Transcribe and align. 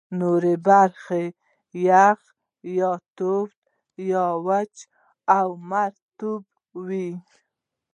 نورې 0.19 0.53
برخې 0.65 1.23
یا 1.87 2.05
یخ، 2.13 2.19
یا 2.77 2.91
تود، 3.17 3.51
یا 4.09 4.25
وچه 4.45 4.83
او 5.37 5.47
مرطوبه 5.69 6.49
وې. 6.85 7.09